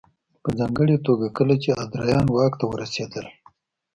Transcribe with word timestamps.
په 0.43 0.49
ځانګړې 0.59 0.97
توګه 1.07 1.27
کله 1.37 1.55
چې 1.63 1.77
ادریان 1.83 2.25
واک 2.31 2.53
ته 2.59 2.65
ورسېدل 2.67 3.25